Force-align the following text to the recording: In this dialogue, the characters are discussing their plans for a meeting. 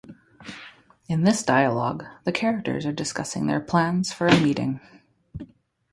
In 1.07 1.25
this 1.25 1.43
dialogue, 1.43 2.05
the 2.23 2.31
characters 2.31 2.87
are 2.87 2.91
discussing 2.91 3.45
their 3.45 3.59
plans 3.59 4.11
for 4.11 4.25
a 4.25 4.39
meeting. 4.41 4.79